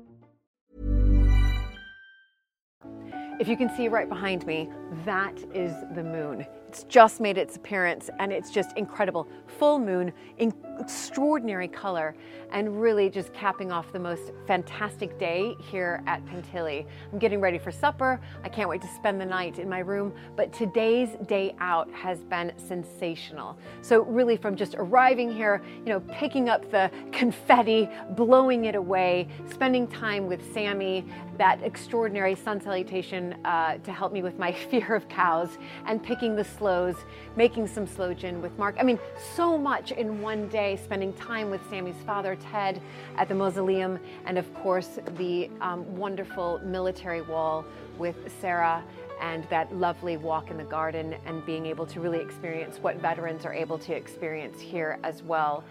If 3.41 3.47
you 3.47 3.57
can 3.57 3.75
see 3.75 3.87
right 3.87 4.07
behind 4.07 4.45
me, 4.45 4.69
that 5.05 5.37
is 5.53 5.73
the 5.95 6.03
moon. 6.03 6.45
It's 6.67 6.83
just 6.83 7.19
made 7.19 7.37
its 7.37 7.57
appearance 7.57 8.09
and 8.19 8.31
it's 8.31 8.49
just 8.49 8.77
incredible. 8.77 9.27
Full 9.59 9.77
moon, 9.77 10.13
in 10.37 10.53
extraordinary 10.79 11.67
color, 11.67 12.15
and 12.51 12.81
really 12.81 13.09
just 13.09 13.33
capping 13.33 13.71
off 13.71 13.91
the 13.91 13.99
most 13.99 14.31
fantastic 14.47 15.17
day 15.19 15.55
here 15.59 16.01
at 16.07 16.25
Pentillie. 16.25 16.85
I'm 17.11 17.19
getting 17.19 17.39
ready 17.39 17.57
for 17.57 17.71
supper. 17.71 18.19
I 18.43 18.49
can't 18.49 18.69
wait 18.69 18.81
to 18.81 18.87
spend 18.87 19.19
the 19.19 19.25
night 19.25 19.59
in 19.59 19.69
my 19.69 19.79
room, 19.79 20.13
but 20.35 20.51
today's 20.53 21.09
day 21.27 21.55
out 21.59 21.91
has 21.91 22.19
been 22.23 22.51
sensational. 22.57 23.57
So, 23.81 24.03
really, 24.03 24.37
from 24.37 24.55
just 24.55 24.75
arriving 24.77 25.31
here, 25.31 25.61
you 25.85 25.91
know, 25.91 25.99
picking 26.11 26.49
up 26.49 26.69
the 26.71 26.89
confetti, 27.11 27.89
blowing 28.11 28.65
it 28.65 28.75
away, 28.75 29.27
spending 29.51 29.87
time 29.87 30.27
with 30.27 30.53
Sammy, 30.53 31.05
that 31.37 31.61
extraordinary 31.63 32.35
sun 32.35 32.61
salutation 32.61 33.33
uh, 33.45 33.77
to 33.77 33.91
help 33.91 34.11
me 34.13 34.23
with 34.23 34.39
my 34.39 34.51
fear 34.71 34.80
of 34.89 35.07
cows, 35.09 35.57
and 35.85 36.01
picking 36.01 36.35
the 36.35 36.43
sloes, 36.43 36.95
making 37.35 37.67
some 37.67 37.87
sloe 37.87 38.13
gin 38.13 38.41
with 38.41 38.57
Mark. 38.57 38.75
I 38.79 38.83
mean, 38.83 38.99
so 39.35 39.57
much 39.57 39.91
in 39.91 40.21
one 40.21 40.47
day, 40.49 40.77
spending 40.83 41.13
time 41.13 41.49
with 41.49 41.61
Sammy's 41.69 42.01
father, 42.05 42.37
Ted, 42.51 42.81
at 43.17 43.27
the 43.27 43.35
mausoleum, 43.35 43.99
and 44.25 44.37
of 44.37 44.53
course, 44.55 44.99
the 45.17 45.49
um, 45.61 45.95
wonderful 45.95 46.59
military 46.63 47.21
wall 47.21 47.65
with 47.97 48.15
Sarah 48.41 48.83
and 49.21 49.47
that 49.49 49.73
lovely 49.75 50.17
walk 50.17 50.49
in 50.49 50.57
the 50.57 50.63
garden 50.63 51.15
and 51.25 51.45
being 51.45 51.65
able 51.67 51.85
to 51.85 51.99
really 51.99 52.19
experience 52.19 52.79
what 52.79 52.95
veterans 52.97 53.45
are 53.45 53.53
able 53.53 53.77
to 53.77 53.93
experience 53.93 54.59
here 54.59 54.97
as 55.03 55.21
well. 55.21 55.63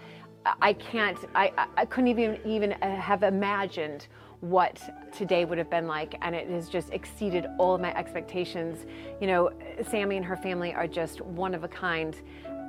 I 0.62 0.72
can't, 0.72 1.18
I, 1.34 1.52
I 1.76 1.84
couldn't 1.84 2.08
even, 2.08 2.38
even 2.46 2.72
uh, 2.74 2.96
have 2.96 3.24
imagined 3.24 4.06
what 4.40 4.80
today 5.12 5.44
would 5.44 5.58
have 5.58 5.70
been 5.70 5.86
like, 5.86 6.14
and 6.22 6.34
it 6.34 6.48
has 6.48 6.68
just 6.68 6.90
exceeded 6.90 7.46
all 7.58 7.74
of 7.74 7.80
my 7.80 7.94
expectations. 7.96 8.86
You 9.20 9.26
know, 9.26 9.50
Sammy 9.88 10.16
and 10.16 10.24
her 10.24 10.36
family 10.36 10.72
are 10.72 10.86
just 10.86 11.20
one 11.20 11.54
of 11.54 11.64
a 11.64 11.68
kind, 11.68 12.16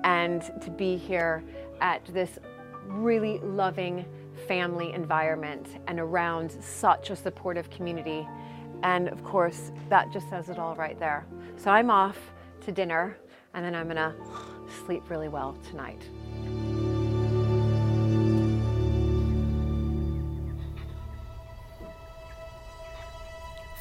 and 0.03 0.41
to 0.61 0.69
be 0.69 0.97
here 0.97 1.43
at 1.79 2.05
this 2.07 2.39
really 2.87 3.39
loving 3.39 4.05
family 4.47 4.91
environment 4.93 5.79
and 5.87 5.99
around 5.99 6.51
such 6.61 7.09
a 7.09 7.15
supportive 7.15 7.69
community. 7.69 8.27
And 8.83 9.07
of 9.09 9.23
course, 9.23 9.71
that 9.89 10.11
just 10.11 10.29
says 10.29 10.49
it 10.49 10.57
all 10.57 10.75
right 10.75 10.99
there. 10.99 11.25
So 11.55 11.71
I'm 11.71 11.89
off 11.91 12.17
to 12.61 12.71
dinner, 12.71 13.17
and 13.53 13.63
then 13.63 13.75
I'm 13.75 13.87
gonna 13.87 14.15
sleep 14.85 15.09
really 15.09 15.29
well 15.29 15.57
tonight. 15.69 16.09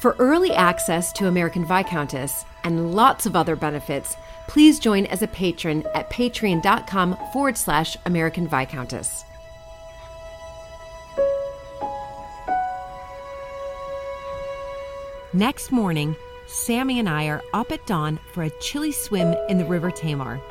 For 0.01 0.15
early 0.17 0.51
access 0.51 1.13
to 1.13 1.27
American 1.27 1.63
Viscountess 1.63 2.43
and 2.63 2.95
lots 2.95 3.27
of 3.27 3.35
other 3.35 3.55
benefits, 3.55 4.17
please 4.47 4.79
join 4.79 5.05
as 5.05 5.21
a 5.21 5.27
patron 5.27 5.85
at 5.93 6.09
patreon.com 6.09 7.15
forward 7.31 7.55
slash 7.55 7.95
American 8.07 8.47
Viscountess. 8.47 9.25
Next 15.33 15.71
morning, 15.71 16.15
Sammy 16.47 16.97
and 16.97 17.07
I 17.07 17.27
are 17.27 17.43
up 17.53 17.71
at 17.71 17.85
dawn 17.85 18.17
for 18.33 18.41
a 18.41 18.59
chilly 18.59 18.91
swim 18.91 19.35
in 19.49 19.59
the 19.59 19.65
River 19.65 19.91
Tamar. 19.91 20.41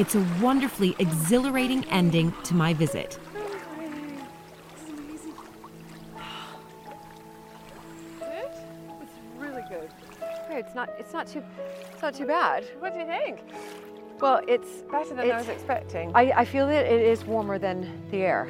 It's 0.00 0.14
a 0.14 0.26
wonderfully 0.40 0.96
exhilarating 0.98 1.84
ending 1.90 2.32
to 2.44 2.54
my 2.54 2.72
visit. 2.72 3.18
It's 8.22 9.12
really 9.36 9.60
good. 9.68 9.90
It's 10.48 10.74
not. 10.74 10.88
It's 10.98 11.12
not 11.12 11.26
too. 11.26 11.42
It's 11.92 12.00
not 12.00 12.14
too 12.14 12.24
bad. 12.24 12.64
What 12.78 12.94
do 12.94 13.00
you 13.00 13.04
think? 13.04 13.40
Well, 14.22 14.40
it's 14.48 14.70
Better 14.90 15.14
than 15.14 15.30
I 15.30 15.36
was 15.36 15.48
expecting. 15.50 16.12
I, 16.14 16.32
I 16.32 16.44
feel 16.46 16.66
that 16.68 16.86
it 16.86 17.02
is 17.02 17.26
warmer 17.26 17.58
than 17.58 18.02
the 18.10 18.22
air. 18.22 18.48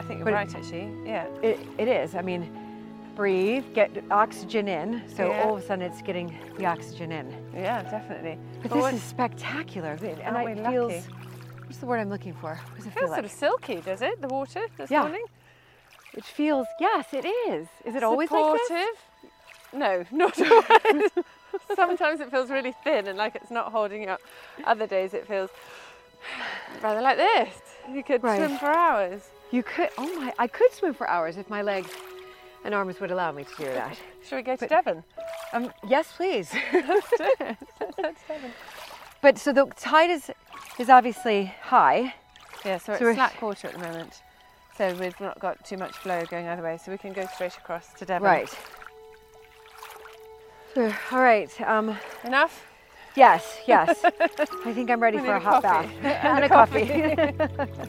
I 0.00 0.02
think 0.02 0.18
you're 0.18 0.24
but- 0.24 0.34
right, 0.34 0.52
actually. 0.52 0.90
Yeah. 1.04 1.28
It, 1.44 1.60
it 1.78 1.86
is. 1.86 2.16
I 2.16 2.22
mean, 2.22 2.52
breathe, 3.22 3.64
get 3.74 3.90
oxygen 4.12 4.68
in. 4.68 5.02
So 5.08 5.30
Yeah. 5.30 5.42
all 5.42 5.56
of 5.56 5.62
a 5.62 5.66
sudden, 5.66 5.82
it's 5.82 6.00
getting 6.02 6.38
the 6.56 6.66
oxygen 6.66 7.10
in. 7.10 7.26
Yeah, 7.52 7.82
definitely. 7.82 8.38
But 8.62 8.62
But 8.62 8.70
this 8.74 8.80
what- 8.80 8.94
is 8.94 9.02
spectacular, 9.02 9.90
and 10.00 10.00
it 10.04 10.64
feels. 10.68 10.92
lucky? 10.92 11.14
What's 11.66 11.78
the 11.78 11.86
word 11.86 11.98
I'm 11.98 12.10
looking 12.10 12.32
for? 12.34 12.54
What 12.54 12.76
does 12.76 12.86
it 12.86 12.88
It 12.90 12.92
feel 12.92 13.00
feels 13.02 13.10
like? 13.10 13.16
sort 13.18 13.24
of 13.24 13.30
silky, 13.32 13.76
does 13.80 14.02
it? 14.02 14.22
The 14.22 14.28
water 14.28 14.62
this 14.76 14.88
Yeah. 14.90 15.00
morning? 15.00 15.24
It 16.14 16.24
feels. 16.24 16.68
Yes, 16.78 17.12
it 17.12 17.24
is. 17.24 17.66
Is 17.84 17.96
it 17.96 18.04
always 18.04 18.30
like 18.30 18.40
Supportive? 18.40 18.68
this? 18.68 19.32
No, 19.72 20.04
not 20.12 20.40
always. 20.40 21.10
Sometimes 21.74 22.20
it 22.20 22.30
feels 22.30 22.50
really 22.50 22.72
thin 22.84 23.08
and 23.08 23.18
like 23.18 23.34
it's 23.34 23.50
not 23.50 23.72
holding 23.72 24.08
up. 24.08 24.20
Other 24.64 24.86
days 24.86 25.12
it 25.12 25.26
feels 25.26 25.50
rather 26.80 27.00
like 27.02 27.16
this. 27.16 27.60
You 27.90 28.04
could 28.04 28.22
Right. 28.22 28.36
swim 28.38 28.58
for 28.58 28.66
hours. 28.70 29.28
You 29.50 29.62
could. 29.64 29.90
Oh 29.98 30.08
my! 30.20 30.32
I 30.38 30.46
could 30.46 30.72
swim 30.72 30.94
for 30.94 31.08
hours 31.08 31.36
if 31.36 31.50
my 31.50 31.62
legs 31.62 31.90
and 32.64 32.74
arms 32.74 33.00
would 33.00 33.10
allow 33.10 33.32
me 33.32 33.44
to 33.44 33.54
do 33.56 33.64
that. 33.64 33.96
Should 34.28 34.36
we 34.36 34.42
go 34.42 34.54
to 34.56 34.60
But- 34.60 34.68
Devon? 34.68 35.04
Um, 35.52 35.72
yes, 35.86 36.12
please. 36.16 36.52
Let's 36.72 37.10
do 37.16 37.30
it. 37.40 37.56
Let's 37.98 38.20
Devon. 38.28 38.52
But 39.22 39.38
so 39.38 39.52
the 39.52 39.66
tide 39.76 40.10
is 40.10 40.30
is 40.78 40.88
obviously 40.88 41.52
high. 41.62 42.14
Yeah, 42.64 42.78
so, 42.78 42.96
So 42.98 43.06
it's 43.08 43.16
slack 43.16 43.40
water 43.42 43.68
at 43.68 43.74
the 43.74 43.80
moment. 43.80 44.22
So 44.76 44.94
we've 44.94 45.18
not 45.20 45.38
got 45.40 45.64
too 45.64 45.76
much 45.76 45.92
flow 45.96 46.24
going 46.26 46.46
either 46.46 46.62
way, 46.62 46.76
so 46.76 46.92
we 46.92 46.98
can 46.98 47.12
go 47.12 47.26
straight 47.34 47.56
across 47.56 47.92
to 47.94 48.04
Devon. 48.04 48.22
Right. 48.26 48.48
So, 50.74 50.92
all 51.12 51.20
right. 51.22 51.50
Um, 51.62 51.96
Enough? 52.24 52.64
yes, 53.16 53.58
yes. 53.66 53.98
I 54.04 54.72
think 54.72 54.90
I'm 54.90 55.00
ready 55.00 55.16
We 55.16 55.24
for 55.24 55.30
need 55.30 55.36
a 55.36 55.40
hot 55.40 55.62
coffee. 55.64 55.88
bath 56.02 56.24
And 56.24 56.44
and 56.44 56.44
a 56.44 56.46
a 56.46 56.48
coffee. 56.48 57.88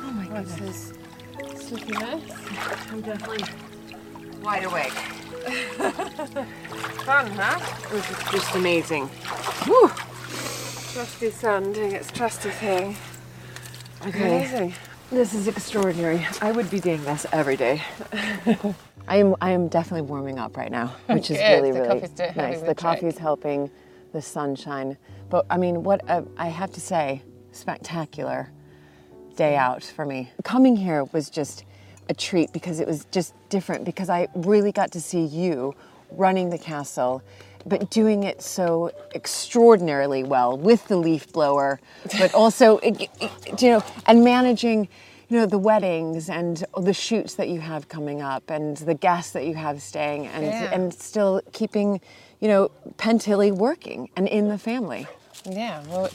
Oh 0.00 0.10
my 0.12 0.26
goodness. 0.26 0.92
Sleepiness. 1.56 2.22
I'm 2.90 3.00
definitely 3.02 3.44
wide 4.42 4.64
awake. 4.64 4.92
Fun, 7.04 7.26
huh? 7.32 7.58
It 7.86 7.92
was 7.92 8.32
just 8.32 8.54
amazing. 8.54 9.08
Trusty 10.92 11.30
sun 11.30 11.72
doing 11.72 11.92
its 11.92 12.10
trusty 12.10 12.50
thing. 12.50 12.96
Okay. 14.06 14.26
Amazing. 14.38 14.74
This 15.10 15.34
is 15.34 15.46
extraordinary. 15.46 16.26
I 16.40 16.52
would 16.52 16.70
be 16.70 16.80
doing 16.80 17.02
this 17.04 17.26
every 17.32 17.56
day. 17.56 17.82
I 19.08 19.18
am 19.18 19.36
I 19.40 19.50
am 19.52 19.68
definitely 19.68 20.02
warming 20.08 20.38
up 20.38 20.56
right 20.56 20.70
now, 20.70 20.88
which 21.06 21.30
is 21.30 21.38
really 21.38 21.70
The 21.70 21.80
really 21.82 22.00
coffee's 22.00 22.10
do- 22.10 22.22
having 22.24 22.36
nice. 22.42 22.60
the 22.60 22.66
The 22.66 22.74
coffee's 22.74 23.18
helping, 23.18 23.70
the 24.12 24.22
sunshine. 24.22 24.96
But 25.30 25.46
I 25.50 25.58
mean, 25.58 25.82
what 25.84 26.08
uh, 26.10 26.22
I 26.36 26.48
have 26.48 26.72
to 26.72 26.80
say, 26.80 27.22
spectacular 27.52 28.50
day 29.36 29.56
out 29.56 29.84
for 29.84 30.04
me. 30.04 30.30
Coming 30.44 30.76
here 30.76 31.04
was 31.12 31.30
just 31.30 31.64
a 32.08 32.14
treat 32.14 32.52
because 32.52 32.80
it 32.80 32.86
was 32.86 33.04
just 33.10 33.34
different 33.48 33.84
because 33.84 34.08
I 34.08 34.28
really 34.34 34.72
got 34.72 34.92
to 34.92 35.00
see 35.00 35.24
you 35.24 35.74
running 36.10 36.50
the 36.50 36.58
castle 36.58 37.22
but 37.68 37.90
doing 37.90 38.22
it 38.22 38.40
so 38.40 38.92
extraordinarily 39.12 40.22
well 40.22 40.56
with 40.56 40.86
the 40.86 40.96
leaf 40.96 41.32
blower 41.32 41.80
but 42.16 42.32
also 42.42 42.80
you 42.82 43.08
know 43.70 43.82
and 44.06 44.22
managing 44.22 44.88
you 45.28 45.36
know 45.40 45.46
the 45.46 45.58
weddings 45.58 46.28
and 46.30 46.64
the 46.80 46.94
shoots 46.94 47.34
that 47.34 47.48
you 47.48 47.58
have 47.60 47.88
coming 47.88 48.22
up 48.22 48.48
and 48.50 48.76
the 48.78 48.94
guests 48.94 49.32
that 49.32 49.44
you 49.44 49.54
have 49.54 49.82
staying 49.82 50.28
and 50.28 50.44
Yeah. 50.44 50.68
and 50.72 50.94
still 50.94 51.40
keeping 51.52 52.00
you 52.40 52.46
know 52.46 52.70
Pentillie 52.98 53.50
working 53.52 54.10
and 54.16 54.28
in 54.28 54.48
the 54.48 54.58
family 54.58 55.08
Yeah, 55.44 55.82
well. 55.88 56.08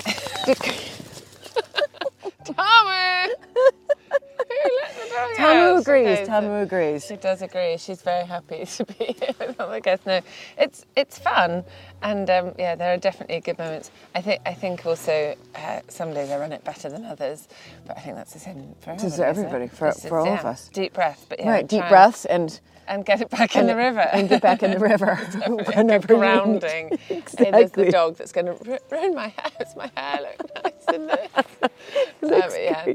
Tommy! 2.55 3.33
Who 4.49 4.69
let 4.81 4.95
the 4.95 5.07
Oh, 5.13 5.33
Tamu 5.37 5.77
agrees. 5.79 6.27
Tamu 6.27 6.61
agrees. 6.61 7.05
She 7.05 7.15
does 7.17 7.41
agree. 7.41 7.77
She's 7.77 8.01
very 8.01 8.25
happy 8.25 8.65
to 8.77 8.85
be 8.85 9.05
here 9.19 9.33
with 9.39 9.59
all 9.61 9.69
the 9.71 9.81
guests. 9.81 10.05
No, 10.05 10.21
it's 10.57 10.85
it's 10.95 11.19
fun, 11.19 11.63
and 12.01 12.29
um, 12.29 12.53
yeah, 12.59 12.75
there 12.75 12.93
are 12.93 12.97
definitely 12.97 13.39
good 13.41 13.57
moments. 13.57 13.91
I 14.15 14.21
think 14.21 14.41
I 14.45 14.53
think 14.53 14.85
also 14.85 15.35
uh, 15.55 15.81
some 15.89 16.13
days 16.13 16.29
I 16.31 16.39
run 16.39 16.51
it 16.53 16.63
better 16.63 16.89
than 16.89 17.05
others, 17.05 17.47
but 17.87 17.97
I 17.97 18.01
think 18.01 18.15
that's 18.15 18.33
the 18.33 18.39
same 18.39 18.75
for 18.81 18.91
everybody. 18.91 19.07
isn't 19.13 19.25
everybody, 19.25 19.67
for- 19.67 19.91
for 19.93 20.19
all 20.19 20.33
of 20.33 20.45
us. 20.45 20.69
Deep 20.73 20.93
breath, 20.93 21.25
but 21.29 21.39
yeah, 21.39 21.49
right, 21.51 21.67
deep 21.67 21.87
breaths 21.89 22.25
and 22.25 22.59
and 22.87 23.05
get 23.05 23.21
it 23.21 23.29
back 23.29 23.55
in 23.55 23.67
the 23.67 23.75
river 23.75 24.01
and 24.01 24.29
get 24.29 24.41
back 24.41 24.63
in 24.63 24.71
the 24.71 24.79
river 24.79 25.15
whenever 25.75 26.07
grounding. 26.07 26.97
Hey, 27.37 27.51
there's 27.51 27.71
the 27.71 27.91
dog 27.91 28.17
that's 28.17 28.31
going 28.33 28.47
to 28.47 28.79
ruin 28.91 29.15
my 29.15 29.27
hair. 29.29 29.51
Does 29.59 29.75
my 29.75 29.91
hair 29.95 30.19
look 30.21 30.63
nice 30.65 30.95
in 30.95 31.07
this? 31.07 31.29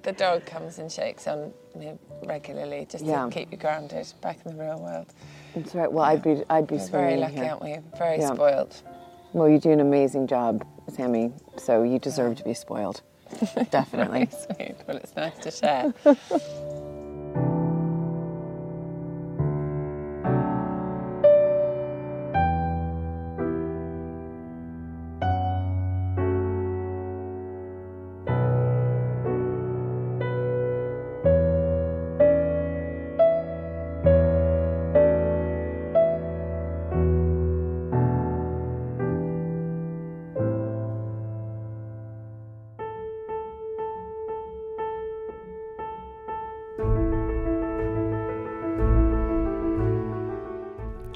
Yeah, 0.04 0.10
the 0.12 0.18
dog 0.18 0.46
comes 0.46 0.78
and 0.78 0.90
shakes 0.90 1.26
on 1.26 1.52
me 1.74 1.92
regularly 2.24 2.86
just 2.90 3.04
Yeah. 3.04 3.24
to 3.24 3.30
keep 3.30 3.50
you 3.52 3.58
grounded 3.58 4.06
back 4.20 4.38
in 4.44 4.56
the 4.56 4.62
real 4.64 4.78
world. 4.80 5.06
That's 5.54 5.74
right. 5.74 5.90
Well, 5.90 6.04
I'd 6.04 6.22
be 6.22 6.42
I'd 6.50 6.66
be 6.66 6.76
We're 6.76 6.88
very 6.88 7.16
lucky, 7.16 7.34
here. 7.36 7.44
aren't 7.50 7.62
we? 7.62 7.78
Very 7.98 8.18
Yeah. 8.18 8.34
spoiled. 8.34 8.74
Well, 9.32 9.48
you 9.48 9.58
do 9.58 9.70
an 9.70 9.80
amazing 9.80 10.26
job, 10.26 10.64
Sammy. 10.88 11.32
So 11.58 11.82
you 11.82 11.98
deserve 11.98 12.36
to 12.36 12.44
be 12.44 12.54
spoiled. 12.54 13.02
Definitely. 13.70 14.28
Sweet. 14.30 14.76
Well, 14.86 14.96
it's 14.98 15.14
nice 15.16 15.36
to 15.38 15.50
share. 15.50 15.92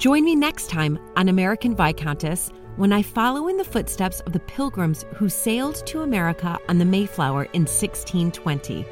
Join 0.01 0.25
me 0.25 0.35
next 0.35 0.71
time 0.71 0.97
on 1.15 1.29
American 1.29 1.75
Viscountess 1.75 2.49
when 2.75 2.91
I 2.91 3.03
follow 3.03 3.49
in 3.49 3.57
the 3.57 3.63
footsteps 3.63 4.19
of 4.21 4.33
the 4.33 4.39
pilgrims 4.39 5.05
who 5.13 5.29
sailed 5.29 5.85
to 5.85 6.01
America 6.01 6.57
on 6.67 6.79
the 6.79 6.85
Mayflower 6.85 7.43
in 7.53 7.67
1620. 7.67 8.83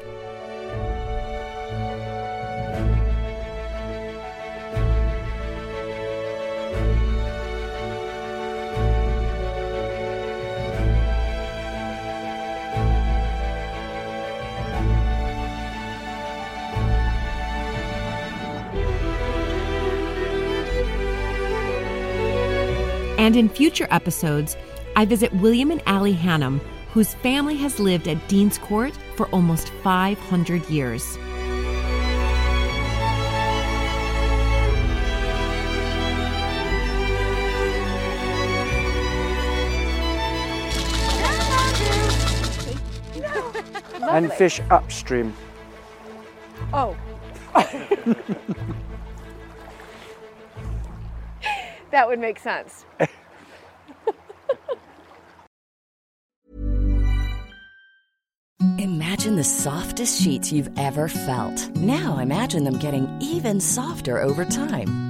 And 23.20 23.36
in 23.36 23.50
future 23.50 23.86
episodes, 23.90 24.56
I 24.96 25.04
visit 25.04 25.30
William 25.34 25.70
and 25.70 25.82
Allie 25.84 26.14
Hanham, 26.14 26.58
whose 26.94 27.12
family 27.12 27.54
has 27.58 27.78
lived 27.78 28.08
at 28.08 28.28
Dean's 28.28 28.56
Court 28.56 28.96
for 29.14 29.26
almost 29.26 29.68
500 29.84 30.66
years. 30.70 31.18
and 44.10 44.32
fish 44.32 44.60
upstream. 44.70 45.34
Oh. 46.72 46.96
that 51.90 52.08
would 52.08 52.18
make 52.18 52.38
sense. 52.38 52.84
Imagine 58.78 59.36
the 59.36 59.44
softest 59.44 60.22
sheets 60.22 60.52
you've 60.52 60.70
ever 60.78 61.08
felt. 61.08 61.76
Now 61.76 62.18
imagine 62.18 62.64
them 62.64 62.78
getting 62.78 63.08
even 63.20 63.60
softer 63.60 64.20
over 64.20 64.44
time. 64.44 65.09